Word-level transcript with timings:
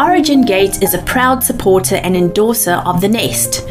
Origin 0.00 0.44
Gate 0.44 0.82
is 0.82 0.92
a 0.92 1.02
proud 1.02 1.44
supporter 1.44 1.96
and 1.96 2.16
endorser 2.16 2.82
of 2.84 3.00
The 3.00 3.08
Nest. 3.08 3.64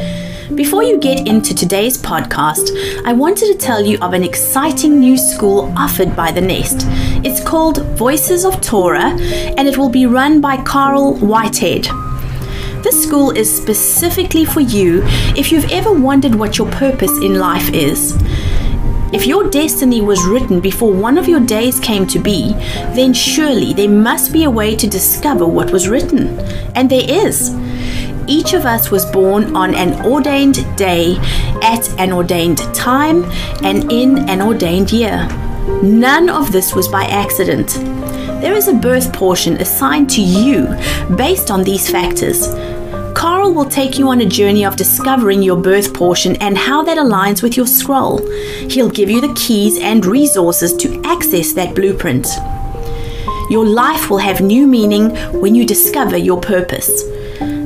Before 0.54 0.82
you 0.82 0.98
get 0.98 1.28
into 1.28 1.54
today's 1.54 1.98
podcast, 1.98 2.70
I 3.04 3.12
wanted 3.12 3.52
to 3.52 3.58
tell 3.58 3.84
you 3.84 3.98
of 4.00 4.14
an 4.14 4.24
exciting 4.24 4.98
new 4.98 5.18
school 5.18 5.72
offered 5.76 6.16
by 6.16 6.32
The 6.32 6.40
Nest. 6.40 6.86
It's 7.26 7.42
called 7.42 7.84
Voices 7.98 8.46
of 8.46 8.62
Torah 8.62 9.10
and 9.58 9.68
it 9.68 9.76
will 9.76 9.90
be 9.90 10.06
run 10.06 10.40
by 10.40 10.56
Carl 10.62 11.14
Whitehead. 11.16 11.88
This 12.82 13.02
school 13.02 13.30
is 13.30 13.54
specifically 13.54 14.46
for 14.46 14.60
you 14.60 15.02
if 15.36 15.52
you've 15.52 15.70
ever 15.70 15.92
wondered 15.92 16.34
what 16.34 16.56
your 16.56 16.70
purpose 16.70 17.12
in 17.22 17.38
life 17.38 17.70
is. 17.72 18.14
If 19.14 19.26
your 19.26 19.48
destiny 19.48 20.00
was 20.00 20.26
written 20.26 20.58
before 20.60 20.92
one 20.92 21.16
of 21.18 21.28
your 21.28 21.38
days 21.38 21.78
came 21.78 22.04
to 22.08 22.18
be, 22.18 22.52
then 22.96 23.14
surely 23.14 23.72
there 23.72 23.88
must 23.88 24.32
be 24.32 24.42
a 24.42 24.50
way 24.50 24.74
to 24.74 24.88
discover 24.88 25.46
what 25.46 25.70
was 25.70 25.88
written. 25.88 26.40
And 26.74 26.90
there 26.90 27.08
is. 27.08 27.54
Each 28.26 28.54
of 28.54 28.66
us 28.66 28.90
was 28.90 29.06
born 29.06 29.54
on 29.54 29.72
an 29.76 30.04
ordained 30.04 30.66
day, 30.76 31.14
at 31.62 31.88
an 32.00 32.12
ordained 32.12 32.58
time, 32.74 33.22
and 33.62 33.92
in 33.92 34.28
an 34.28 34.42
ordained 34.42 34.90
year. 34.90 35.28
None 35.80 36.28
of 36.28 36.50
this 36.50 36.74
was 36.74 36.88
by 36.88 37.04
accident. 37.04 37.68
There 38.42 38.54
is 38.54 38.66
a 38.66 38.74
birth 38.74 39.12
portion 39.12 39.58
assigned 39.58 40.10
to 40.10 40.22
you 40.22 40.66
based 41.16 41.52
on 41.52 41.62
these 41.62 41.88
factors. 41.88 42.48
Carl 43.24 43.54
will 43.54 43.64
take 43.64 43.98
you 43.98 44.10
on 44.10 44.20
a 44.20 44.26
journey 44.26 44.66
of 44.66 44.76
discovering 44.76 45.42
your 45.42 45.56
birth 45.56 45.94
portion 45.94 46.36
and 46.42 46.58
how 46.58 46.82
that 46.82 46.98
aligns 46.98 47.42
with 47.42 47.56
your 47.56 47.66
scroll. 47.66 48.18
He'll 48.68 48.90
give 48.90 49.08
you 49.08 49.22
the 49.22 49.32
keys 49.32 49.78
and 49.78 50.04
resources 50.04 50.74
to 50.74 51.00
access 51.06 51.54
that 51.54 51.74
blueprint. 51.74 52.26
Your 53.48 53.64
life 53.64 54.10
will 54.10 54.18
have 54.18 54.42
new 54.42 54.66
meaning 54.66 55.08
when 55.40 55.54
you 55.54 55.64
discover 55.64 56.18
your 56.18 56.38
purpose. 56.38 57.02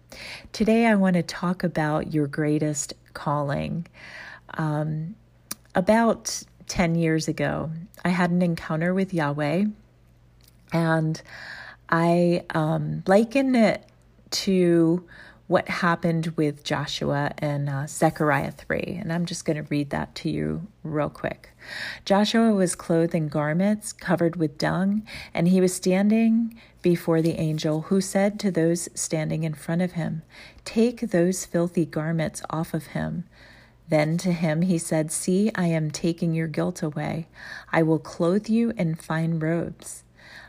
Today, 0.51 0.85
I 0.85 0.95
want 0.95 1.15
to 1.15 1.23
talk 1.23 1.63
about 1.63 2.13
your 2.13 2.27
greatest 2.27 2.93
calling. 3.13 3.87
Um, 4.55 5.15
about 5.75 6.43
10 6.67 6.95
years 6.95 7.27
ago, 7.27 7.69
I 8.03 8.09
had 8.09 8.31
an 8.31 8.41
encounter 8.41 8.93
with 8.93 9.13
Yahweh, 9.13 9.65
and 10.73 11.21
I 11.89 12.43
um, 12.51 13.03
liken 13.05 13.55
it 13.55 13.83
to 14.29 15.07
what 15.47 15.69
happened 15.69 16.27
with 16.35 16.63
Joshua 16.63 17.31
in 17.41 17.69
uh, 17.69 17.87
Zechariah 17.87 18.51
3. 18.51 18.99
And 19.01 19.13
I'm 19.13 19.25
just 19.25 19.45
going 19.45 19.55
to 19.55 19.69
read 19.69 19.89
that 19.91 20.13
to 20.15 20.29
you 20.29 20.67
real 20.83 21.09
quick. 21.09 21.51
Joshua 22.03 22.51
was 22.51 22.75
clothed 22.75 23.15
in 23.15 23.29
garments 23.29 23.93
covered 23.93 24.35
with 24.35 24.57
dung, 24.57 25.07
and 25.33 25.47
he 25.47 25.61
was 25.61 25.73
standing 25.73 26.59
before 26.81 27.21
the 27.21 27.33
angel, 27.39 27.81
who 27.83 27.99
said 27.99 28.39
to 28.39 28.51
those 28.51 28.87
standing 28.93 29.43
in 29.43 29.53
front 29.53 29.81
of 29.81 29.93
him, 29.93 30.21
Take 30.63 30.99
those 31.11 31.45
filthy 31.45 31.85
garments 31.85 32.41
off 32.49 32.73
of 32.73 32.87
him. 32.87 33.25
Then 33.89 34.17
to 34.19 34.31
him 34.31 34.61
he 34.61 34.77
said, 34.77 35.11
See, 35.11 35.51
I 35.55 35.67
am 35.67 35.91
taking 35.91 36.33
your 36.33 36.47
guilt 36.47 36.83
away. 36.83 37.27
I 37.71 37.83
will 37.83 37.99
clothe 37.99 38.47
you 38.49 38.71
in 38.77 38.95
fine 38.95 39.39
robes. 39.39 40.03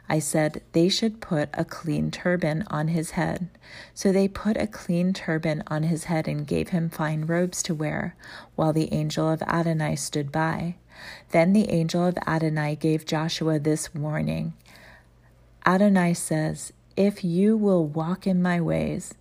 I 0.09 0.19
said 0.19 0.63
they 0.73 0.89
should 0.89 1.21
put 1.21 1.51
a 1.53 1.65
clean 1.65 2.11
turban 2.11 2.65
on 2.69 2.89
his 2.89 3.13
head. 3.13 3.49
So 3.93 4.11
they 4.11 4.27
put 4.27 4.57
a 4.57 4.67
clean 4.67 5.13
turban 5.13 5.63
on 5.67 5.83
his 5.83 6.05
head 6.05 6.27
and 6.27 6.47
gave 6.47 6.71
him 6.71 6.89
fine 6.89 7.27
robes 7.27 7.63
to 7.65 7.75
wear, 7.75 8.17
while 8.55 8.73
the 8.73 8.93
angel 8.93 9.29
of 9.29 9.43
Adonai 9.43 9.97
stood 9.97 10.33
by. 10.33 10.77
Then 11.31 11.53
the 11.53 11.71
angel 11.71 12.07
of 12.07 12.19
Adonai 12.27 12.77
gave 12.77 13.07
Joshua 13.07 13.59
this 13.59 13.95
warning 13.95 14.55
Adonai 15.67 16.15
says, 16.15 16.73
If 16.97 17.23
you 17.23 17.57
will 17.57 17.85
walk 17.85 18.27
in 18.27 18.41
my 18.41 18.61
ways, 18.61 19.13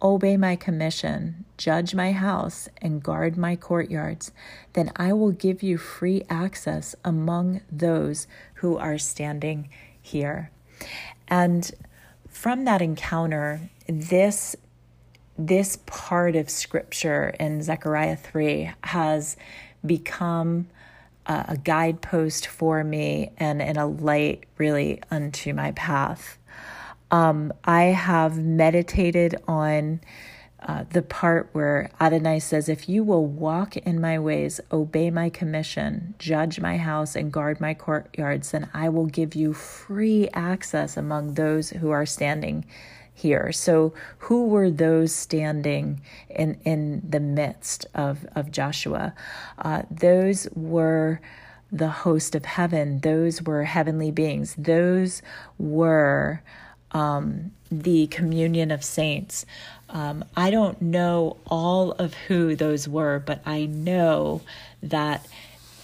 obey 0.00 0.36
my 0.36 0.54
commission, 0.54 1.44
judge 1.56 1.94
my 1.94 2.12
house, 2.12 2.68
and 2.80 3.02
guard 3.02 3.36
my 3.36 3.56
courtyards, 3.56 4.30
then 4.74 4.92
I 4.94 5.12
will 5.12 5.32
give 5.32 5.62
you 5.62 5.76
free 5.76 6.22
access 6.30 6.94
among 7.04 7.62
those 7.70 8.28
who 8.54 8.76
are 8.76 8.98
standing 8.98 9.68
here. 10.08 10.50
And 11.28 11.70
from 12.28 12.64
that 12.64 12.82
encounter, 12.82 13.70
this 13.86 14.56
this 15.40 15.78
part 15.86 16.34
of 16.34 16.50
scripture 16.50 17.28
in 17.38 17.62
Zechariah 17.62 18.16
3 18.16 18.72
has 18.82 19.36
become 19.86 20.66
a, 21.26 21.44
a 21.50 21.56
guidepost 21.56 22.48
for 22.48 22.82
me 22.82 23.30
and, 23.38 23.62
and 23.62 23.78
a 23.78 23.86
light 23.86 24.44
really 24.56 25.00
unto 25.12 25.54
my 25.54 25.70
path. 25.72 26.38
Um, 27.12 27.52
I 27.64 27.82
have 27.82 28.36
meditated 28.36 29.36
on 29.46 30.00
uh, 30.60 30.84
the 30.90 31.02
part 31.02 31.48
where 31.52 31.90
Adonai 32.00 32.40
says, 32.40 32.68
If 32.68 32.88
you 32.88 33.04
will 33.04 33.24
walk 33.24 33.76
in 33.76 34.00
my 34.00 34.18
ways, 34.18 34.60
obey 34.72 35.10
my 35.10 35.30
commission, 35.30 36.14
judge 36.18 36.58
my 36.58 36.76
house, 36.76 37.14
and 37.14 37.32
guard 37.32 37.60
my 37.60 37.74
courtyards, 37.74 38.50
then 38.50 38.68
I 38.74 38.88
will 38.88 39.06
give 39.06 39.34
you 39.34 39.52
free 39.52 40.28
access 40.34 40.96
among 40.96 41.34
those 41.34 41.70
who 41.70 41.90
are 41.90 42.06
standing 42.06 42.64
here. 43.14 43.52
So, 43.52 43.94
who 44.18 44.46
were 44.46 44.70
those 44.70 45.14
standing 45.14 46.00
in, 46.28 46.58
in 46.64 47.02
the 47.08 47.20
midst 47.20 47.86
of, 47.94 48.26
of 48.34 48.50
Joshua? 48.50 49.14
Uh, 49.58 49.82
those 49.90 50.48
were 50.54 51.20
the 51.70 51.88
host 51.88 52.34
of 52.34 52.44
heaven, 52.44 53.00
those 53.00 53.42
were 53.42 53.64
heavenly 53.64 54.10
beings, 54.10 54.54
those 54.58 55.22
were 55.58 56.42
um, 56.92 57.52
the 57.70 58.06
communion 58.08 58.70
of 58.70 58.82
saints. 58.84 59.44
Um, 59.90 60.24
I 60.36 60.50
don't 60.50 60.80
know 60.80 61.36
all 61.46 61.92
of 61.92 62.14
who 62.14 62.54
those 62.54 62.88
were, 62.88 63.18
but 63.18 63.40
I 63.46 63.66
know 63.66 64.42
that 64.82 65.26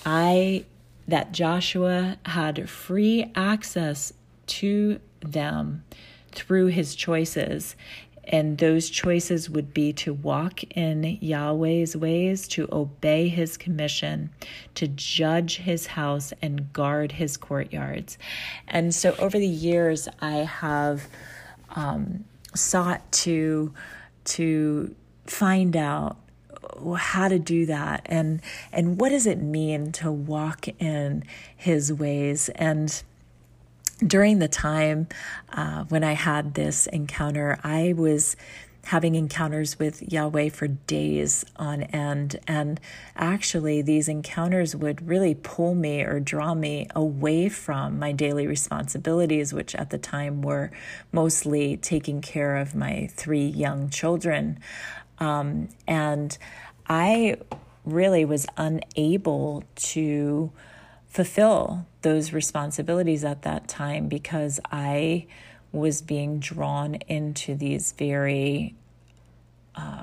I 0.05 0.65
that 1.07 1.33
Joshua 1.33 2.17
had 2.25 2.69
free 2.69 3.31
access 3.35 4.13
to 4.47 5.01
them 5.21 5.85
through 6.33 6.67
his 6.67 6.95
choices. 6.95 7.77
And 8.29 8.59
those 8.59 8.91
choices 8.91 9.51
would 9.51 9.75
be 9.75 9.93
to 9.95 10.15
walk 10.15 10.63
in 10.77 11.19
Yahweh's 11.21 11.97
ways, 11.97 12.49
to 12.49 12.69
obey 12.73 13.29
his 13.29 13.57
commission, 13.57 14.31
to 14.75 14.89
judge 14.89 15.57
his 15.57 15.87
house 15.87 16.33
and 16.41 16.73
guard 16.73 17.13
his 17.13 17.37
courtyards. 17.37 18.19
And 18.67 18.95
so 18.95 19.15
over 19.19 19.39
the 19.39 19.47
years, 19.47 20.09
I 20.21 20.37
have 20.37 21.09
um, 21.77 22.25
sought 22.55 23.11
to 23.13 23.73
to 24.25 24.95
find 25.27 25.77
out 25.77 26.17
how 26.97 27.29
to 27.29 27.39
do 27.39 27.67
that 27.67 28.03
and 28.07 28.41
and 28.73 29.01
what 29.01 29.11
does 29.11 29.27
it 29.27 29.41
mean 29.41 29.93
to 29.93 30.11
walk 30.11 30.67
in 30.81 31.23
his 31.57 31.93
ways 31.93 32.49
and 32.55 33.03
during 33.99 34.39
the 34.39 34.49
time 34.49 35.09
uh, 35.53 35.85
when 35.85 36.05
I 36.05 36.13
had 36.13 36.55
this 36.55 36.87
encounter, 36.87 37.59
I 37.63 37.95
was 37.97 38.37
having 38.87 39.15
encounters 39.15 39.79
with 39.79 40.03
Yahweh 40.13 40.51
for 40.51 40.69
days 40.69 41.45
on 41.57 41.83
end. 41.85 42.39
And 42.47 42.81
actually, 43.17 43.83
these 43.83 44.09
encounters 44.09 44.77
would 44.77 45.07
really 45.07 45.35
pull 45.35 45.75
me 45.75 46.03
or 46.03 46.21
draw 46.21 46.55
me 46.55 46.89
away 46.95 47.49
from 47.49 47.99
my 47.99 48.13
daily 48.13 48.47
responsibilities, 48.47 49.55
which 49.55 49.75
at 49.75 49.91
the 49.91 49.99
time 49.99 50.43
were 50.43 50.71
mostly 51.13 51.77
taking 51.79 52.21
care 52.21 52.57
of 52.57 52.75
my 52.75 53.09
three 53.13 53.47
young 53.47 53.89
children. 53.89 54.59
Um, 55.19 55.69
and 55.87 56.37
I 56.87 57.37
really 57.85 58.25
was 58.25 58.47
unable 58.57 59.65
to 59.77 60.53
fulfill 61.15 61.87
those 62.03 62.33
responsibilities 62.33 63.23
at 63.23 63.43
that 63.43 63.69
time 63.69 64.09
because 64.09 64.59
I 64.73 65.27
was 65.71 66.03
being 66.03 66.41
drawn 66.41 66.97
into 67.07 67.55
these 67.55 67.93
very 67.93 68.75
uh, 69.77 70.03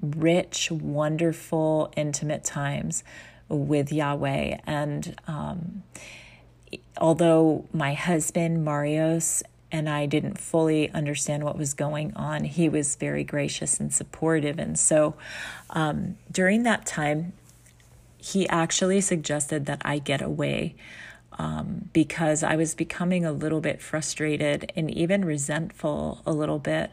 rich, 0.00 0.70
wonderful, 0.70 1.92
intimate 1.96 2.44
times 2.44 3.02
with 3.48 3.92
Yahweh. 3.92 4.58
And 4.64 5.16
um, 5.26 5.82
although 6.96 7.66
my 7.72 7.94
husband, 7.94 8.64
Marios, 8.64 9.42
and 9.72 9.88
I 9.88 10.06
didn't 10.06 10.38
fully 10.38 10.90
understand 10.92 11.42
what 11.42 11.58
was 11.58 11.74
going 11.74 12.14
on, 12.14 12.44
he 12.44 12.68
was 12.68 12.94
very 12.94 13.24
gracious 13.24 13.80
and 13.80 13.92
supportive. 13.92 14.60
And 14.60 14.78
so 14.78 15.16
um, 15.70 16.18
during 16.30 16.62
that 16.62 16.86
time, 16.86 17.32
he 18.22 18.48
actually 18.48 19.00
suggested 19.00 19.66
that 19.66 19.82
I 19.84 19.98
get 19.98 20.22
away 20.22 20.76
um, 21.38 21.88
because 21.92 22.44
I 22.44 22.54
was 22.54 22.74
becoming 22.74 23.24
a 23.24 23.32
little 23.32 23.60
bit 23.60 23.82
frustrated 23.82 24.72
and 24.76 24.88
even 24.90 25.24
resentful 25.24 26.22
a 26.24 26.32
little 26.32 26.60
bit 26.60 26.92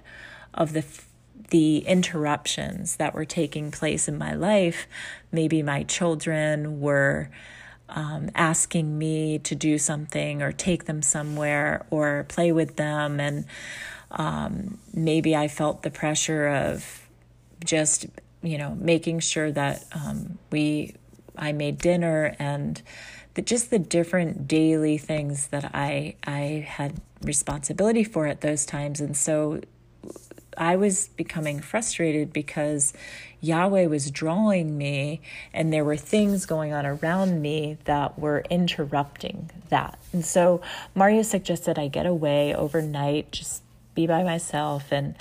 of 0.54 0.74
the 0.74 0.84
the 1.52 1.80
interruptions 1.80 2.98
that 2.98 3.14
were 3.14 3.26
taking 3.26 3.72
place 3.72 4.08
in 4.08 4.18
my 4.18 4.34
life. 4.34 4.88
Maybe 5.31 5.64
my 5.64 5.84
children 5.84 6.80
were 6.80 7.32
um, 7.90 8.30
asking 8.36 8.98
me 8.98 9.40
to 9.40 9.56
do 9.56 9.80
something 9.80 10.44
or 10.44 10.52
take 10.52 10.86
them 10.86 11.02
somewhere 11.02 11.86
or 11.90 12.25
play 12.28 12.52
with 12.52 12.75
them, 12.75 13.20
and 13.20 13.46
um, 14.12 14.80
maybe 14.94 15.36
I 15.36 15.48
felt 15.48 15.84
the 15.84 15.92
pressure 15.92 16.48
of 16.48 17.08
just 17.64 18.08
you 18.42 18.58
know 18.58 18.75
making 18.80 19.20
sure 19.20 19.52
that 19.52 19.86
um, 19.94 20.40
we 20.52 20.96
I 21.39 21.51
made 21.53 21.80
dinner 21.80 22.36
and 22.38 22.81
the, 23.33 23.41
just 23.41 23.69
the 23.69 23.80
different 23.80 24.47
daily 24.47 24.97
things 24.97 25.47
that 25.47 25.71
I 25.74 26.15
I 26.25 26.65
had 26.68 27.01
responsibility 27.24 28.03
for 28.03 28.27
at 28.27 28.41
those 28.41 28.65
times, 28.65 29.01
and 29.01 29.15
so 29.15 29.62
I 30.57 30.75
was 30.75 31.07
becoming 31.15 31.62
frustrated 31.62 32.33
because 32.33 32.94
Yahweh 33.39 33.86
was 33.86 34.12
drawing 34.12 34.77
me, 34.77 35.21
and 35.53 35.71
there 35.71 35.86
were 35.86 35.95
things 35.95 36.45
going 36.45 36.74
on 36.74 36.86
around 36.86 37.41
me 37.41 37.77
that 37.86 38.19
were 38.19 38.44
interrupting 38.50 39.50
that. 39.69 39.97
And 40.12 40.25
so 40.25 40.62
Mario 40.95 41.21
suggested 41.21 41.80
I 41.80 41.88
get 41.88 42.06
away 42.06 42.53
overnight, 42.53 43.31
just 43.31 43.63
be 43.95 44.06
by 44.06 44.24
myself, 44.24 44.91
and 44.91 45.15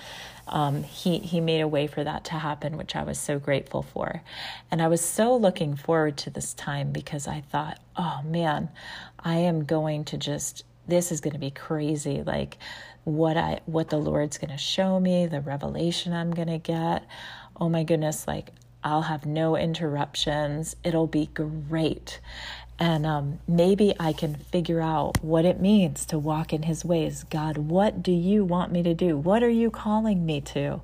um, 0.52 0.82
he 0.82 1.18
he 1.18 1.40
made 1.40 1.60
a 1.60 1.68
way 1.68 1.86
for 1.86 2.04
that 2.04 2.24
to 2.24 2.34
happen, 2.34 2.76
which 2.76 2.96
I 2.96 3.02
was 3.02 3.18
so 3.18 3.38
grateful 3.38 3.82
for, 3.82 4.22
and 4.70 4.82
I 4.82 4.88
was 4.88 5.00
so 5.00 5.36
looking 5.36 5.76
forward 5.76 6.16
to 6.18 6.30
this 6.30 6.54
time 6.54 6.92
because 6.92 7.26
I 7.26 7.40
thought, 7.40 7.80
oh 7.96 8.20
man, 8.24 8.70
I 9.18 9.36
am 9.36 9.64
going 9.64 10.04
to 10.06 10.18
just 10.18 10.64
this 10.86 11.12
is 11.12 11.20
going 11.20 11.34
to 11.34 11.38
be 11.38 11.50
crazy, 11.50 12.22
like 12.22 12.58
what 13.04 13.36
I 13.36 13.60
what 13.66 13.90
the 13.90 13.98
Lord's 13.98 14.38
going 14.38 14.50
to 14.50 14.58
show 14.58 14.98
me, 15.00 15.26
the 15.26 15.40
revelation 15.40 16.12
I'm 16.12 16.32
going 16.32 16.48
to 16.48 16.58
get. 16.58 17.04
Oh 17.60 17.68
my 17.68 17.84
goodness, 17.84 18.26
like 18.26 18.52
I'll 18.84 19.02
have 19.02 19.26
no 19.26 19.56
interruptions. 19.56 20.76
It'll 20.84 21.06
be 21.06 21.26
great 21.26 22.20
and 22.78 23.04
um, 23.04 23.40
maybe 23.48 23.92
I 23.98 24.12
can 24.12 24.36
figure 24.36 24.80
out 24.80 25.22
what 25.22 25.44
it 25.44 25.60
means 25.60 26.06
to 26.06 26.18
walk 26.18 26.52
in 26.52 26.62
His 26.62 26.84
ways. 26.84 27.24
God, 27.24 27.58
what 27.58 28.02
do 28.02 28.12
you 28.12 28.44
want 28.44 28.70
me 28.70 28.82
to 28.84 28.94
do? 28.94 29.16
What 29.16 29.42
are 29.42 29.50
you 29.50 29.70
calling 29.70 30.24
me 30.24 30.40
to? 30.42 30.80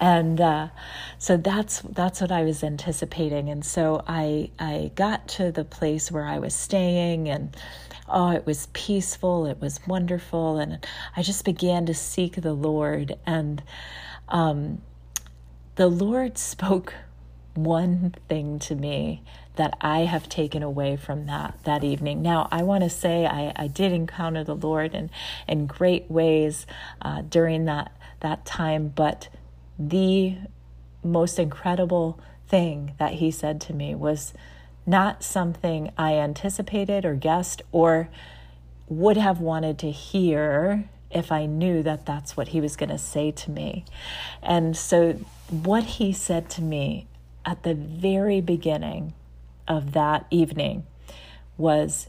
And 0.00 0.40
uh, 0.40 0.68
so 1.18 1.36
that's 1.36 1.80
that's 1.80 2.20
what 2.20 2.32
I 2.32 2.42
was 2.42 2.64
anticipating. 2.64 3.50
And 3.50 3.64
so 3.64 4.02
I 4.06 4.50
I 4.58 4.92
got 4.94 5.28
to 5.28 5.52
the 5.52 5.64
place 5.64 6.10
where 6.10 6.24
I 6.24 6.38
was 6.38 6.54
staying, 6.54 7.28
and 7.28 7.54
oh, 8.08 8.30
it 8.30 8.46
was 8.46 8.68
peaceful, 8.72 9.46
it 9.46 9.60
was 9.60 9.80
wonderful, 9.86 10.58
and 10.58 10.86
I 11.16 11.22
just 11.22 11.44
began 11.44 11.84
to 11.86 11.94
seek 11.94 12.36
the 12.36 12.54
Lord. 12.54 13.16
And 13.26 13.62
um, 14.28 14.80
the 15.74 15.88
Lord 15.88 16.38
spoke 16.38 16.94
one 17.54 18.14
thing 18.28 18.58
to 18.58 18.74
me 18.74 19.22
that 19.56 19.76
I 19.80 20.00
have 20.00 20.28
taken 20.28 20.62
away 20.62 20.96
from 20.96 21.26
that 21.26 21.58
that 21.64 21.84
evening. 21.84 22.22
Now, 22.22 22.48
I 22.50 22.62
want 22.62 22.84
to 22.84 22.90
say 22.90 23.26
I, 23.26 23.52
I 23.56 23.66
did 23.66 23.92
encounter 23.92 24.44
the 24.44 24.54
Lord 24.54 24.94
in 24.94 25.10
in 25.48 25.66
great 25.66 26.10
ways 26.10 26.66
uh, 27.02 27.22
during 27.22 27.64
that 27.66 27.92
that 28.20 28.46
time, 28.46 28.88
but 28.88 29.28
the 29.78 30.36
most 31.02 31.38
incredible 31.38 32.18
thing 32.48 32.94
that 32.98 33.14
He 33.14 33.30
said 33.30 33.60
to 33.62 33.74
me 33.74 33.94
was 33.94 34.32
not 34.86 35.22
something 35.22 35.90
I 35.98 36.14
anticipated 36.14 37.04
or 37.04 37.14
guessed 37.14 37.60
or 37.72 38.08
would 38.88 39.16
have 39.16 39.40
wanted 39.40 39.78
to 39.80 39.90
hear 39.90 40.88
if 41.10 41.32
I 41.32 41.46
knew 41.46 41.82
that 41.82 42.06
that's 42.06 42.36
what 42.36 42.48
he 42.48 42.60
was 42.60 42.76
going 42.76 42.90
to 42.90 42.98
say 42.98 43.30
to 43.30 43.50
me. 43.50 43.84
And 44.42 44.76
so, 44.76 45.12
what 45.48 45.84
he 45.84 46.12
said 46.12 46.48
to 46.50 46.62
me 46.62 47.06
at 47.44 47.62
the 47.62 47.74
very 47.74 48.40
beginning 48.40 49.14
of 49.68 49.92
that 49.92 50.26
evening 50.30 50.86
was 51.56 52.08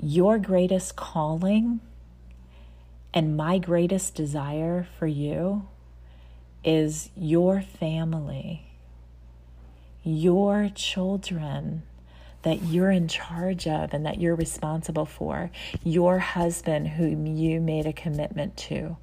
your 0.00 0.38
greatest 0.38 0.96
calling 0.96 1.80
and 3.14 3.36
my 3.36 3.58
greatest 3.58 4.14
desire 4.14 4.86
for 4.98 5.06
you 5.06 5.66
is 6.64 7.10
your 7.16 7.62
family, 7.62 8.66
your 10.02 10.70
children 10.74 11.82
that 12.42 12.62
you're 12.62 12.90
in 12.90 13.08
charge 13.08 13.66
of 13.66 13.92
and 13.94 14.04
that 14.06 14.20
you're 14.20 14.36
responsible 14.36 15.06
for, 15.06 15.50
your 15.82 16.18
husband 16.18 16.88
whom 16.88 17.26
you 17.26 17.60
made 17.60 17.86
a 17.86 17.92
commitment 17.92 18.56
to. 18.56 18.96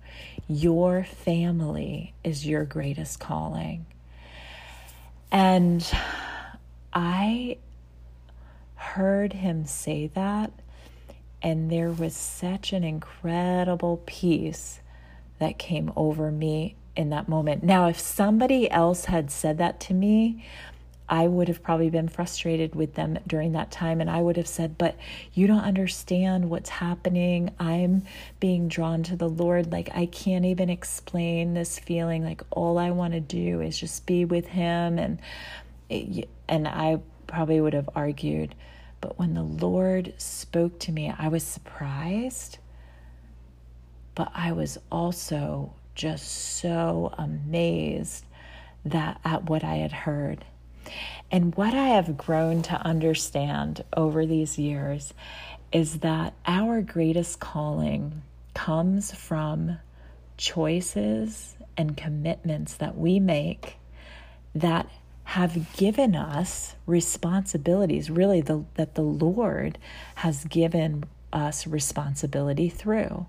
Your 0.47 1.03
family 1.03 2.13
is 2.23 2.45
your 2.45 2.65
greatest 2.65 3.19
calling. 3.19 3.85
And 5.31 5.85
I 6.93 7.57
heard 8.75 9.33
him 9.33 9.65
say 9.65 10.07
that, 10.13 10.51
and 11.41 11.71
there 11.71 11.89
was 11.89 12.15
such 12.15 12.71
an 12.71 12.83
incredible 12.83 14.01
peace 14.05 14.79
that 15.39 15.57
came 15.57 15.91
over 15.95 16.31
me 16.31 16.75
in 16.95 17.09
that 17.09 17.27
moment. 17.27 17.63
Now, 17.63 17.87
if 17.87 17.99
somebody 17.99 18.69
else 18.69 19.05
had 19.05 19.31
said 19.31 19.57
that 19.57 19.79
to 19.81 19.93
me, 19.93 20.45
I 21.09 21.27
would 21.27 21.47
have 21.47 21.61
probably 21.61 21.89
been 21.89 22.07
frustrated 22.07 22.75
with 22.75 22.95
them 22.95 23.19
during 23.27 23.51
that 23.53 23.71
time. 23.71 23.99
And 23.99 24.09
I 24.09 24.21
would 24.21 24.37
have 24.37 24.47
said, 24.47 24.77
But 24.77 24.95
you 25.33 25.47
don't 25.47 25.59
understand 25.59 26.49
what's 26.49 26.69
happening. 26.69 27.51
I'm 27.59 28.03
being 28.39 28.67
drawn 28.67 29.03
to 29.03 29.15
the 29.15 29.29
Lord. 29.29 29.71
Like, 29.71 29.89
I 29.93 30.05
can't 30.05 30.45
even 30.45 30.69
explain 30.69 31.53
this 31.53 31.77
feeling. 31.77 32.23
Like, 32.23 32.41
all 32.51 32.77
I 32.77 32.91
want 32.91 33.13
to 33.13 33.19
do 33.19 33.59
is 33.61 33.77
just 33.77 34.05
be 34.05 34.23
with 34.23 34.47
Him. 34.47 34.97
And, 34.97 35.19
and 36.47 36.67
I 36.67 36.99
probably 37.27 37.59
would 37.61 37.73
have 37.73 37.89
argued. 37.95 38.55
But 39.01 39.19
when 39.19 39.33
the 39.33 39.43
Lord 39.43 40.13
spoke 40.17 40.79
to 40.79 40.91
me, 40.91 41.13
I 41.17 41.27
was 41.27 41.43
surprised. 41.43 42.57
But 44.15 44.31
I 44.33 44.51
was 44.51 44.77
also 44.91 45.73
just 45.95 46.57
so 46.59 47.13
amazed 47.17 48.25
that 48.85 49.19
at 49.23 49.49
what 49.49 49.63
I 49.63 49.75
had 49.75 49.91
heard 49.91 50.45
and 51.31 51.55
what 51.55 51.73
I 51.73 51.89
have 51.89 52.17
grown 52.17 52.61
to 52.63 52.75
understand 52.75 53.83
over 53.95 54.25
these 54.25 54.57
years 54.59 55.13
is 55.71 55.99
that 55.99 56.33
our 56.45 56.81
greatest 56.81 57.39
calling 57.39 58.21
comes 58.53 59.11
from 59.13 59.79
choices 60.37 61.55
and 61.75 61.97
commitments 61.97 62.75
that 62.75 62.97
we 62.97 63.19
make 63.19 63.77
that 64.53 64.87
have 65.23 65.73
given 65.73 66.15
us 66.15 66.75
responsibilities, 66.85 68.09
really, 68.09 68.41
the, 68.41 68.65
that 68.75 68.95
the 68.95 69.01
Lord 69.01 69.77
has 70.15 70.45
given 70.45 71.05
us 71.31 71.65
responsibility 71.65 72.69
through. 72.69 73.25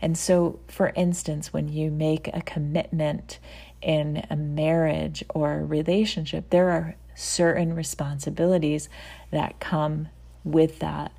And 0.00 0.18
so, 0.18 0.58
for 0.68 0.92
instance, 0.96 1.52
when 1.52 1.68
you 1.68 1.90
make 1.90 2.28
a 2.34 2.40
commitment 2.40 3.38
in 3.80 4.26
a 4.30 4.36
marriage 4.36 5.22
or 5.28 5.54
a 5.54 5.64
relationship, 5.64 6.50
there 6.50 6.70
are 6.70 6.96
certain 7.14 7.76
responsibilities 7.76 8.88
that 9.30 9.60
come 9.60 10.08
with 10.42 10.80
that. 10.80 11.12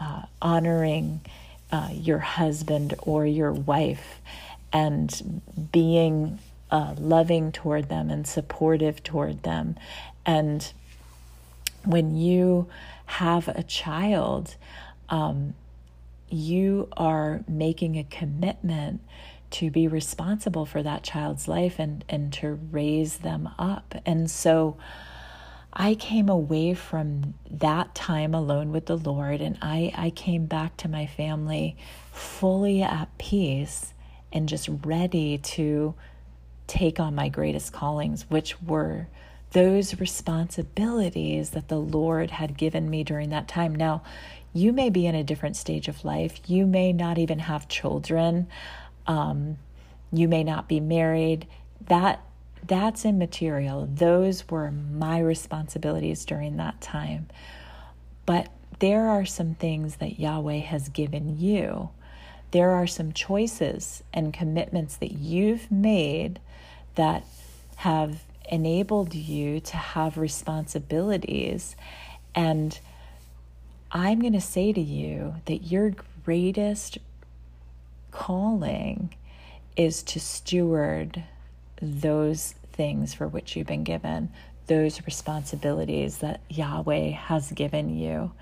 Uh, 0.00 0.22
honoring 0.42 1.20
uh, 1.70 1.88
your 1.92 2.18
husband 2.18 2.94
or 3.02 3.24
your 3.24 3.52
wife 3.52 4.20
and 4.72 5.40
being 5.72 6.38
uh, 6.74 6.92
loving 6.98 7.52
toward 7.52 7.88
them 7.88 8.10
and 8.10 8.26
supportive 8.26 9.00
toward 9.04 9.44
them. 9.44 9.76
And 10.26 10.72
when 11.84 12.16
you 12.16 12.68
have 13.06 13.46
a 13.46 13.62
child, 13.62 14.56
um, 15.08 15.54
you 16.28 16.88
are 16.96 17.44
making 17.46 17.96
a 17.96 18.02
commitment 18.02 19.02
to 19.52 19.70
be 19.70 19.86
responsible 19.86 20.66
for 20.66 20.82
that 20.82 21.04
child's 21.04 21.46
life 21.46 21.78
and, 21.78 22.04
and 22.08 22.32
to 22.32 22.58
raise 22.72 23.18
them 23.18 23.50
up. 23.56 23.94
And 24.04 24.28
so 24.28 24.76
I 25.72 25.94
came 25.94 26.28
away 26.28 26.74
from 26.74 27.34
that 27.48 27.94
time 27.94 28.34
alone 28.34 28.72
with 28.72 28.86
the 28.86 28.98
Lord 28.98 29.40
and 29.40 29.56
I, 29.62 29.92
I 29.96 30.10
came 30.10 30.46
back 30.46 30.76
to 30.78 30.88
my 30.88 31.06
family 31.06 31.76
fully 32.10 32.82
at 32.82 33.16
peace 33.16 33.94
and 34.32 34.48
just 34.48 34.68
ready 34.82 35.38
to 35.38 35.94
take 36.66 37.00
on 37.00 37.14
my 37.14 37.28
greatest 37.28 37.72
callings, 37.72 38.26
which 38.28 38.60
were 38.62 39.08
those 39.52 40.00
responsibilities 40.00 41.50
that 41.50 41.68
the 41.68 41.78
Lord 41.78 42.32
had 42.32 42.56
given 42.56 42.90
me 42.90 43.04
during 43.04 43.30
that 43.30 43.48
time. 43.48 43.74
Now, 43.74 44.02
you 44.52 44.72
may 44.72 44.90
be 44.90 45.06
in 45.06 45.14
a 45.14 45.24
different 45.24 45.56
stage 45.56 45.88
of 45.88 46.04
life. 46.04 46.40
You 46.48 46.66
may 46.66 46.92
not 46.92 47.18
even 47.18 47.40
have 47.40 47.68
children. 47.68 48.48
Um, 49.06 49.58
you 50.12 50.28
may 50.28 50.44
not 50.44 50.68
be 50.68 50.80
married. 50.80 51.46
That 51.86 52.20
that's 52.66 53.04
immaterial. 53.04 53.86
Those 53.92 54.48
were 54.48 54.70
my 54.70 55.18
responsibilities 55.18 56.24
during 56.24 56.56
that 56.56 56.80
time. 56.80 57.28
But 58.26 58.48
there 58.78 59.08
are 59.08 59.26
some 59.26 59.54
things 59.54 59.96
that 59.96 60.18
Yahweh 60.18 60.60
has 60.60 60.88
given 60.88 61.38
you. 61.38 61.90
There 62.52 62.70
are 62.70 62.86
some 62.86 63.12
choices 63.12 64.02
and 64.12 64.32
commitments 64.32 64.96
that 64.96 65.12
you've 65.12 65.70
made 65.70 66.40
that 66.94 67.24
have 67.76 68.24
enabled 68.50 69.14
you 69.14 69.60
to 69.60 69.76
have 69.76 70.18
responsibilities. 70.18 71.76
And 72.34 72.78
I'm 73.90 74.20
going 74.20 74.32
to 74.32 74.40
say 74.40 74.72
to 74.72 74.80
you 74.80 75.36
that 75.46 75.70
your 75.70 75.94
greatest 76.24 76.98
calling 78.10 79.14
is 79.76 80.02
to 80.04 80.20
steward 80.20 81.24
those 81.80 82.54
things 82.72 83.14
for 83.14 83.26
which 83.26 83.56
you've 83.56 83.66
been 83.66 83.84
given, 83.84 84.30
those 84.66 85.04
responsibilities 85.04 86.18
that 86.18 86.40
Yahweh 86.48 87.10
has 87.10 87.50
given 87.52 87.96
you. 87.96 88.32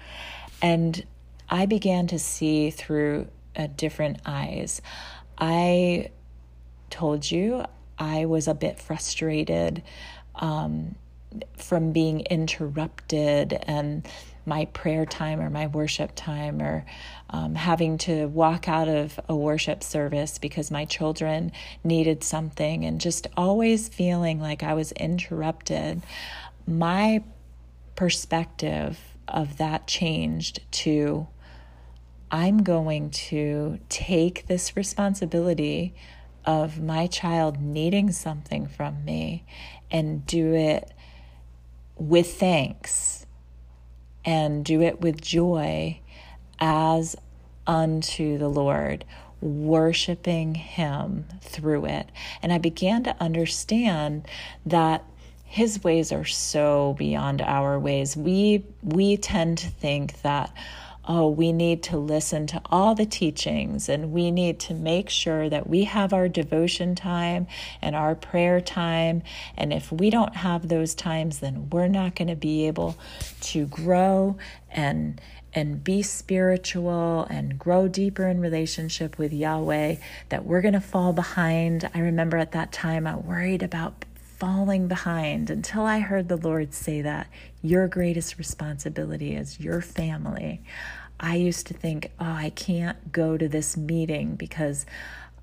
And 0.61 1.05
I 1.49 1.67
began 1.67 2.07
to 2.09 2.19
see 2.19 2.71
through 2.71 3.29
a 3.57 3.69
different 3.69 4.21
eyes. 4.25 4.81
I 5.39 6.11
told 6.91 7.31
you 7.31 7.65
I 7.99 8.27
was 8.27 8.49
a 8.49 8.55
bit 8.55 8.79
frustrated 8.79 9.83
um, 10.35 10.95
from 11.57 11.93
being 11.93 12.21
interrupted 12.21 13.53
and 13.53 14.07
my 14.45 14.65
prayer 14.67 15.07
time 15.07 15.41
or 15.41 15.49
my 15.51 15.69
worship 15.69 16.13
time 16.17 16.61
or 16.61 16.85
um, 17.31 17.55
having 17.55 17.97
to 17.97 18.27
walk 18.27 18.69
out 18.69 18.89
of 18.89 19.19
a 19.29 19.37
worship 19.37 19.83
service 19.83 20.39
because 20.39 20.71
my 20.71 20.85
children 20.85 21.53
needed 21.85 22.25
something 22.25 22.85
and 22.85 23.01
just 23.01 23.29
always 23.37 23.89
feeling 23.89 24.41
like 24.41 24.63
I 24.63 24.75
was 24.75 24.91
interrupted. 24.93 26.03
My 26.67 27.23
perspective 27.95 28.99
of 29.29 29.59
that 29.59 29.87
changed 29.87 30.61
to 30.73 31.29
I'm 32.31 32.63
going 32.63 33.11
to 33.11 33.79
take 33.91 34.47
this 34.47 34.75
responsibility 34.75 35.95
of 36.45 36.81
my 36.81 37.07
child 37.07 37.61
needing 37.61 38.11
something 38.13 38.67
from 38.67 39.05
me 39.05 39.45
and 39.91 40.27
do 40.27 40.55
it 40.55 40.91
with 41.97 42.35
thanks 42.35 43.27
and 44.25 44.65
do 44.65 44.81
it 44.83 45.01
with 45.01 45.21
joy 45.21 45.99
as 46.61 47.17
unto 47.67 48.39
the 48.39 48.49
Lord, 48.49 49.05
worshiping 49.41 50.55
Him 50.55 51.27
through 51.41 51.87
it. 51.87 52.09
And 52.43 52.53
I 52.53 52.59
began 52.59 53.05
to 53.05 53.17
understand 53.21 54.27
that 54.67 55.05
his 55.45 55.85
ways 55.85 56.13
are 56.13 56.25
so 56.25 56.95
beyond 56.97 57.43
our 57.43 57.79
ways. 57.79 58.17
We 58.17 58.65
we 58.83 59.19
tend 59.19 59.59
to 59.59 59.69
think 59.69 60.23
that 60.23 60.51
oh, 61.07 61.29
we 61.29 61.53
need 61.53 61.83
to 61.83 61.97
listen 61.97 62.47
to 62.47 62.61
all 62.67 62.95
the 62.95 63.07
teachings 63.07 63.89
and 63.89 64.13
we 64.13 64.31
need 64.31 64.61
to 64.61 64.75
make 64.75 65.11
sure 65.11 65.49
that 65.49 65.69
we 65.69 65.85
have 65.85 66.13
our 66.13 66.29
devotion 66.29 66.95
time 66.95 67.47
and 67.81 67.97
our 67.97 68.15
prayer 68.15 68.61
time. 68.61 69.23
And 69.57 69.73
if 69.73 69.91
we 69.91 70.11
don't 70.11 70.37
have 70.37 70.69
those 70.69 70.95
times, 70.95 71.41
then 71.41 71.69
we're 71.71 71.89
not 71.89 72.15
going 72.15 72.29
to 72.29 72.37
be 72.37 72.67
able 72.67 72.97
to 73.41 73.67
grow 73.67 74.37
and 74.71 75.21
and 75.55 75.85
be 75.85 76.03
spiritual 76.03 77.27
and 77.29 77.59
grow 77.59 77.87
deeper 77.87 78.27
in 78.27 78.41
relationship 78.41 79.19
with 79.19 79.35
Yahweh, 79.35 79.97
that 80.31 80.47
we're 80.47 80.63
going 80.63 80.73
to 80.73 80.81
fall 80.81 81.13
behind. 81.13 81.89
I 81.95 81.99
remember 81.99 82.39
at 82.39 82.53
that 82.53 82.73
time 82.73 83.07
I 83.07 83.17
worried 83.17 83.63
about 83.63 84.07
falling 84.43 84.89
behind 84.89 85.51
until 85.51 85.83
I 85.83 86.01
heard 86.01 86.29
the 86.29 86.37
Lord 86.37 86.75
say 86.75 87.01
that 87.03 87.29
your 87.63 87.87
greatest 87.87 88.39
responsibility 88.39 89.37
is 89.37 89.61
your 89.61 89.81
family. 89.81 90.61
I 91.21 91.37
used 91.37 91.69
to 91.69 91.75
think, 91.75 92.11
oh, 92.19 92.25
I 92.25 92.51
can't 92.51 93.13
go 93.13 93.37
to 93.37 93.49
this 93.49 93.77
meeting 93.77 94.35
because 94.35 94.85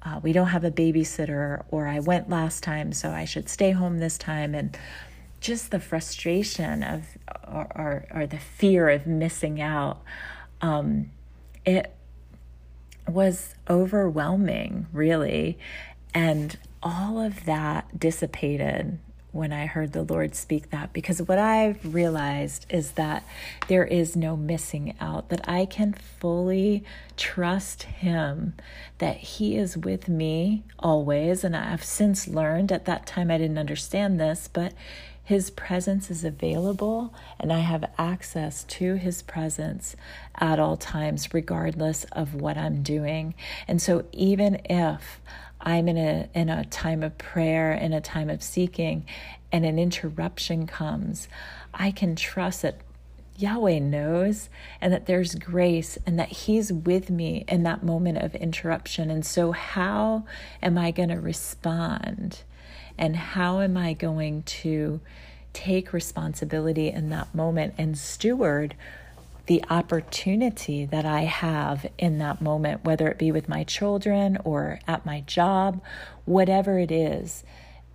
uh, 0.03 0.20
we 0.22 0.34
don't 0.34 0.50
have 0.50 0.65
a 0.65 0.70
babysitter, 0.72 1.63
or 1.72 1.88
I 1.88 2.01
went 2.01 2.29
last 2.29 2.62
time, 2.62 2.91
so 2.91 3.12
I 3.12 3.24
should 3.24 3.48
stay 3.48 3.72
home 3.72 4.00
this 4.00 4.18
time. 4.18 4.53
And 4.53 4.77
just 5.39 5.72
the 5.72 5.79
frustration 5.79 6.84
of, 6.84 7.06
or, 7.48 7.68
or, 7.75 8.06
or 8.13 8.27
the 8.27 8.38
fear 8.38 8.89
of 8.89 9.08
missing 9.08 9.62
out, 9.62 10.01
um, 10.60 11.10
it 11.65 11.96
was 13.08 13.56
overwhelming, 13.70 14.88
really. 14.91 15.58
And 16.13 16.58
all 16.81 17.19
of 17.19 17.45
that 17.45 18.00
dissipated 18.00 19.00
when 19.31 19.53
I 19.53 19.67
heard 19.67 19.93
the 19.93 20.03
Lord 20.03 20.33
speak 20.33 20.71
that 20.71 20.91
because 20.91 21.21
what 21.21 21.38
I've 21.38 21.93
realized 21.93 22.65
is 22.69 22.93
that 22.93 23.24
there 23.67 23.86
is 23.86 24.15
no 24.15 24.36
missing 24.36 24.95
out, 25.00 25.29
that 25.29 25.48
I 25.48 25.65
can 25.65 25.93
fully 25.93 26.83
trust 27.15 27.83
Him, 27.83 28.55
that 28.98 29.17
He 29.17 29.55
is 29.55 29.77
with 29.77 30.09
me 30.09 30.63
always. 30.79 31.43
And 31.43 31.55
I've 31.55 31.83
since 31.83 32.27
learned 32.27 32.71
at 32.71 32.86
that 32.86 33.05
time 33.05 33.29
I 33.29 33.38
didn't 33.38 33.59
understand 33.59 34.19
this, 34.19 34.50
but 34.51 34.74
His 35.24 35.51
presence 35.51 36.09
is 36.09 36.24
available 36.24 37.13
and 37.39 37.53
I 37.53 37.59
have 37.59 37.91
access 38.00 38.63
to 38.63 38.95
His 38.95 39.21
presence 39.21 39.95
at 40.36 40.59
all 40.59 40.75
times, 40.75 41.36
regardless 41.36 42.03
of 42.05 42.33
what 42.33 42.57
I'm 42.57 42.81
doing. 42.81 43.36
And 43.67 43.79
so 43.79 44.05
even 44.12 44.59
if 44.65 45.21
I'm 45.62 45.88
in 45.88 45.98
a 45.98 46.30
in 46.34 46.50
a 46.50 46.66
time 46.66 47.04
of 47.04 47.18
prayer, 47.18 47.74
in 47.74 47.94
a 47.94 48.01
time 48.01 48.30
of 48.30 48.42
seeking, 48.42 49.06
and 49.51 49.66
an 49.66 49.80
interruption 49.80 50.68
comes, 50.68 51.28
I 51.74 51.92
can 51.92 52.16
trust 52.16 52.62
that 52.62 52.82
Yahweh 53.38 53.80
knows 53.80 54.50
and 54.82 54.92
that 54.92 55.06
there's 55.06 55.36
grace 55.36 55.98
and 56.06 56.20
that 56.20 56.30
He's 56.30 56.72
with 56.74 57.10
me 57.10 57.46
in 57.48 57.63
that 57.63 57.84
moment 57.84 58.18
of 58.18 58.36
interruption. 58.36 59.10
And 59.10 59.25
so, 59.25 59.51
how 59.51 60.25
am 60.62 60.78
I 60.78 60.92
going 60.92 61.10
to 61.10 61.20
respond? 61.20 62.42
And 62.98 63.16
how 63.16 63.62
am 63.62 63.78
I 63.78 63.94
going 63.94 64.44
to 64.44 65.00
take 65.54 65.94
responsibility 65.94 66.89
in 66.89 67.10
that 67.10 67.34
moment 67.34 67.74
and 67.78 67.98
steward 67.98 68.75
the 69.50 69.63
opportunity 69.68 70.86
that 70.86 71.08
I 71.08 71.22
have 71.22 71.88
in 71.98 72.20
that 72.20 72.39
moment, 72.39 72.86
whether 72.86 73.08
it 73.08 73.18
be 73.18 73.32
with 73.32 73.50
my 73.50 73.63
children 73.63 74.38
or 74.44 74.79
at 74.88 75.08
my 75.08 75.22
job, 75.22 75.82
whatever 76.25 76.77
it 76.77 76.91
is 76.91 77.44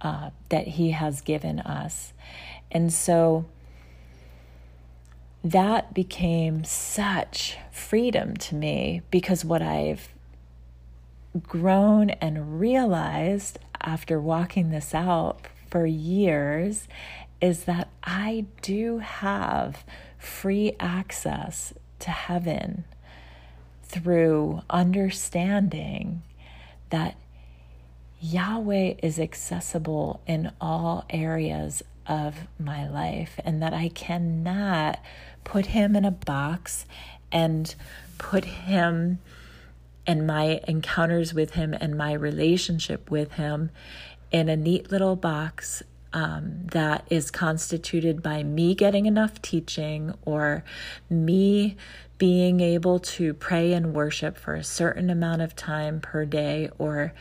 uh, 0.00 0.30
that 0.48 0.66
He 0.66 0.90
has 0.90 1.20
given 1.20 1.60
us. 1.60 2.12
And 2.72 2.92
so 2.92 3.44
that 5.44 5.94
became 5.94 6.64
such 6.64 7.56
freedom 7.70 8.36
to 8.38 8.56
me 8.56 9.02
because 9.12 9.44
what 9.44 9.62
I've 9.62 10.08
grown 11.40 12.10
and 12.10 12.58
realized 12.58 13.60
after 13.80 14.20
walking 14.20 14.70
this 14.70 14.92
out 14.92 15.42
for 15.70 15.86
years 15.86 16.88
is 17.40 17.62
that 17.66 17.90
I 18.02 18.46
do 18.60 18.98
have 18.98 19.84
free 20.24 20.74
access 20.80 21.74
to 22.00 22.10
heaven 22.10 22.84
through 23.82 24.62
understanding 24.70 26.22
that 26.90 27.16
Yahweh 28.20 28.94
is 29.02 29.18
accessible 29.18 30.20
in 30.26 30.50
all 30.60 31.04
areas 31.10 31.82
of 32.06 32.46
my 32.58 32.88
life 32.88 33.38
and 33.44 33.62
that 33.62 33.72
I 33.72 33.88
cannot 33.88 34.98
put 35.44 35.66
him 35.66 35.96
in 35.96 36.04
a 36.04 36.10
box 36.10 36.86
and 37.30 37.74
put 38.18 38.44
him 38.44 39.18
and 40.06 40.26
my 40.26 40.60
encounters 40.68 41.32
with 41.32 41.50
him 41.52 41.74
and 41.74 41.96
my 41.96 42.12
relationship 42.12 43.10
with 43.10 43.32
him 43.32 43.70
in 44.30 44.48
a 44.48 44.56
neat 44.56 44.90
little 44.90 45.16
box 45.16 45.82
um, 46.14 46.60
that 46.70 47.04
is 47.10 47.30
constituted 47.30 48.22
by 48.22 48.42
me 48.42 48.74
getting 48.74 49.04
enough 49.04 49.42
teaching 49.42 50.14
or 50.24 50.64
me 51.10 51.76
being 52.16 52.60
able 52.60 53.00
to 53.00 53.34
pray 53.34 53.72
and 53.72 53.92
worship 53.92 54.38
for 54.38 54.54
a 54.54 54.62
certain 54.62 55.10
amount 55.10 55.42
of 55.42 55.56
time 55.56 56.00
per 56.00 56.24
day 56.24 56.70
or 56.78 57.12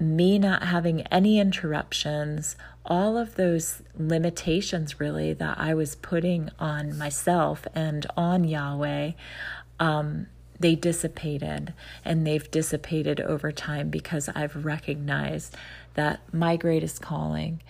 me 0.00 0.38
not 0.38 0.62
having 0.64 1.02
any 1.08 1.38
interruptions, 1.38 2.56
all 2.86 3.18
of 3.18 3.34
those 3.34 3.82
limitations 3.94 4.98
really 4.98 5.34
that 5.34 5.58
I 5.58 5.74
was 5.74 5.94
putting 5.94 6.48
on 6.58 6.96
myself 6.96 7.66
and 7.74 8.06
on 8.16 8.44
Yahweh, 8.44 9.12
um, 9.78 10.28
they 10.58 10.74
dissipated 10.74 11.74
and 12.04 12.26
they've 12.26 12.50
dissipated 12.50 13.20
over 13.20 13.52
time 13.52 13.90
because 13.90 14.30
I've 14.34 14.64
recognized 14.64 15.54
that 15.94 16.20
my 16.32 16.56
greatest 16.56 17.02
calling 17.02 17.60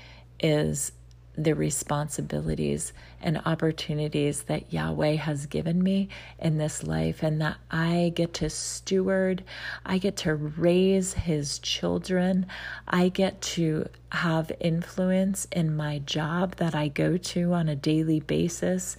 is 0.41 0.93
the 1.37 1.55
responsibilities 1.55 2.93
and 3.23 3.41
opportunities 3.45 4.43
that 4.43 4.73
Yahweh 4.73 5.15
has 5.15 5.47
given 5.47 5.81
me 5.81 6.09
in 6.41 6.59
this 6.59 6.83
life, 6.83 7.23
and 7.23 7.41
that 7.41 7.57
I 7.71 8.13
get 8.17 8.35
to 8.35 8.51
steward, 8.51 9.45
I 9.87 9.99
get 9.99 10.17
to 10.19 10.35
raise 10.35 11.15
His 11.15 11.61
children, 11.61 12.47
I 12.89 13.09
get 13.09 13.41
to 13.43 13.89
have 14.11 14.51
influence 14.59 15.47
in 15.53 15.77
my 15.77 16.01
job 16.01 16.57
that 16.57 16.75
I 16.75 16.89
go 16.89 17.17
to 17.17 17.53
on 17.53 17.69
a 17.69 17.77
daily 17.77 18.19
basis 18.19 18.97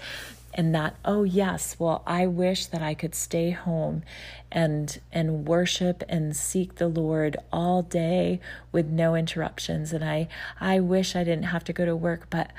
and 0.53 0.73
that 0.73 0.95
oh 1.05 1.23
yes 1.23 1.75
well 1.79 2.03
i 2.05 2.25
wish 2.25 2.65
that 2.67 2.81
i 2.81 2.93
could 2.93 3.15
stay 3.15 3.51
home 3.51 4.03
and 4.51 4.99
and 5.11 5.47
worship 5.47 6.03
and 6.09 6.35
seek 6.35 6.75
the 6.75 6.87
lord 6.87 7.37
all 7.51 7.81
day 7.81 8.39
with 8.71 8.87
no 8.87 9.15
interruptions 9.15 9.93
and 9.93 10.03
i 10.03 10.27
i 10.59 10.79
wish 10.79 11.15
i 11.15 11.23
didn't 11.23 11.43
have 11.43 11.63
to 11.63 11.73
go 11.73 11.85
to 11.85 11.95
work 11.95 12.27
but 12.29 12.51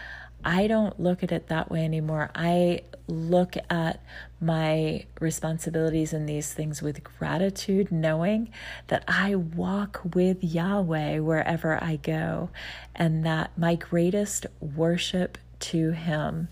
i 0.44 0.66
don't 0.66 0.99
look 1.00 1.23
at 1.23 1.32
it 1.32 1.49
that 1.49 1.70
way 1.70 1.85
anymore. 1.85 2.30
I 2.35 2.82
look 3.11 3.56
at 3.68 4.00
my 4.40 5.04
responsibilities 5.20 6.12
and 6.12 6.28
these 6.28 6.52
things 6.52 6.80
with 6.80 7.04
gratitude 7.04 7.92
knowing 7.92 8.50
that 8.87 9.04
i 9.06 9.35
walk 9.35 10.00
with 10.14 10.42
yahweh 10.42 11.18
wherever 11.18 11.82
i 11.82 11.97
go 11.97 12.49
and 12.94 13.25
that 13.26 13.50
my 13.59 13.75
greatest 13.75 14.47
worship 14.61 15.37
to 15.59 15.90
him 15.90 16.49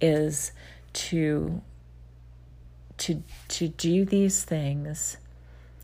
is 0.00 0.52
to 0.92 1.60
to 2.98 3.22
to 3.48 3.68
do 3.68 4.04
these 4.04 4.44
things 4.44 5.18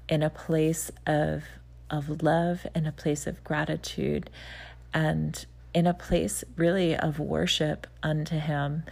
in 0.09 0.23
a 0.23 0.31
place 0.31 0.91
of 1.07 1.45
of 1.91 2.23
love 2.23 2.67
in 2.75 2.87
a 2.87 2.93
place 2.93 3.27
of 3.27 3.43
gratitude 3.45 4.31
and 4.95 5.45
in 5.75 5.87
a 5.87 5.95
place 5.95 6.45
really 6.57 6.95
of 6.97 7.19
worship 7.19 7.87
unto 8.03 8.39
him. 8.39 8.85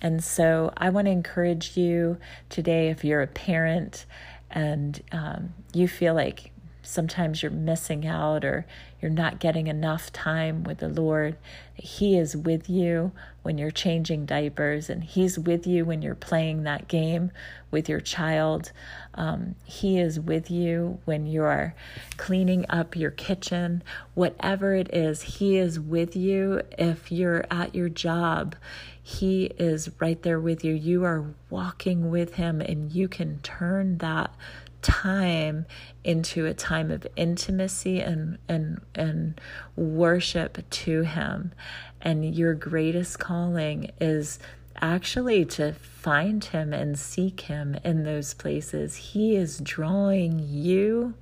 And 0.00 0.22
so 0.22 0.72
i 0.76 0.90
want 0.90 1.06
to 1.06 1.10
encourage 1.10 1.76
you 1.76 2.18
today 2.48 2.88
if 2.88 3.04
you're 3.04 3.22
a 3.22 3.26
parent 3.26 4.06
and 4.50 5.02
um, 5.12 5.52
you 5.74 5.88
feel 5.88 6.14
like 6.14 6.52
sometimes 6.88 7.42
you're 7.42 7.50
missing 7.50 8.06
out 8.06 8.44
or 8.44 8.64
you're 9.00 9.10
not 9.10 9.38
getting 9.38 9.66
enough 9.66 10.10
time 10.10 10.64
with 10.64 10.78
the 10.78 10.88
Lord. 10.88 11.36
He 11.74 12.16
is 12.16 12.34
with 12.34 12.68
you 12.68 13.12
when 13.42 13.58
you're 13.58 13.70
changing 13.70 14.26
diapers, 14.26 14.90
and 14.90 15.04
He's 15.04 15.38
with 15.38 15.66
you 15.66 15.84
when 15.84 16.02
you're 16.02 16.14
playing 16.14 16.64
that 16.64 16.88
game 16.88 17.30
with 17.70 17.88
your 17.88 18.00
child. 18.00 18.72
Um, 19.14 19.54
he 19.64 19.98
is 19.98 20.18
with 20.18 20.50
you 20.50 20.98
when 21.04 21.26
you're 21.26 21.74
cleaning 22.16 22.64
up 22.68 22.96
your 22.96 23.10
kitchen. 23.10 23.82
Whatever 24.14 24.74
it 24.74 24.92
is, 24.92 25.22
He 25.22 25.56
is 25.58 25.78
with 25.78 26.16
you. 26.16 26.62
If 26.78 27.12
you're 27.12 27.44
at 27.50 27.74
your 27.74 27.88
job, 27.88 28.56
He 29.00 29.44
is 29.58 29.90
right 30.00 30.20
there 30.22 30.40
with 30.40 30.64
you. 30.64 30.74
You 30.74 31.04
are 31.04 31.26
walking 31.50 32.10
with 32.10 32.34
Him, 32.34 32.60
and 32.60 32.90
you 32.90 33.08
can 33.08 33.40
turn 33.40 33.98
that 33.98 34.34
time 34.82 35.66
into 36.04 36.46
a 36.46 36.54
time 36.54 36.90
of 36.90 37.06
intimacy 37.16 38.00
and 38.00 38.38
and 38.48 38.80
and 38.94 39.40
worship 39.76 40.58
to 40.70 41.02
him. 41.02 41.52
And 42.00 42.34
your 42.34 42.54
greatest 42.54 43.18
calling 43.18 43.90
is 44.00 44.38
actually 44.80 45.44
to 45.44 45.72
find 45.72 46.44
him 46.44 46.72
and 46.72 46.98
seek 46.98 47.42
him 47.42 47.76
in 47.84 48.04
those 48.04 48.34
places. 48.34 48.96
He 48.96 49.34
is 49.34 49.58
drawing 49.58 50.38
you 50.38 51.14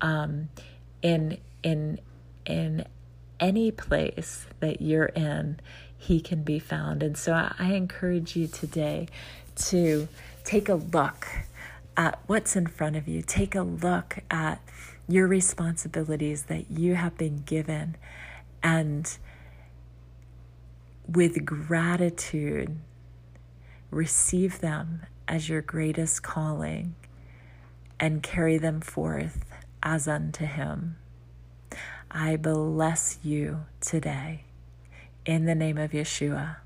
um 0.00 0.48
in 1.02 1.38
in 1.62 1.98
in 2.44 2.84
any 3.40 3.70
place 3.70 4.46
that 4.60 4.80
you're 4.80 5.06
in 5.06 5.58
he 5.98 6.20
can 6.20 6.42
be 6.42 6.58
found. 6.58 7.02
And 7.02 7.16
so 7.16 7.32
I, 7.32 7.54
I 7.58 7.72
encourage 7.74 8.36
you 8.36 8.46
today 8.46 9.08
to 9.56 10.08
take 10.44 10.68
a 10.68 10.74
look 10.74 11.26
at 11.96 12.20
what's 12.26 12.56
in 12.56 12.66
front 12.66 12.96
of 12.96 13.08
you. 13.08 13.22
Take 13.22 13.54
a 13.54 13.62
look 13.62 14.18
at 14.30 14.60
your 15.08 15.26
responsibilities 15.26 16.44
that 16.44 16.70
you 16.70 16.94
have 16.94 17.16
been 17.16 17.38
given 17.38 17.96
and 18.62 19.18
with 21.08 21.44
gratitude, 21.44 22.76
receive 23.90 24.60
them 24.60 25.06
as 25.28 25.48
your 25.48 25.62
greatest 25.62 26.22
calling 26.22 26.94
and 27.98 28.22
carry 28.22 28.58
them 28.58 28.80
forth 28.80 29.44
as 29.82 30.08
unto 30.08 30.44
Him. 30.44 30.96
I 32.10 32.36
bless 32.36 33.18
you 33.22 33.66
today 33.80 34.44
in 35.24 35.44
the 35.44 35.54
name 35.54 35.78
of 35.78 35.92
Yeshua. 35.92 36.56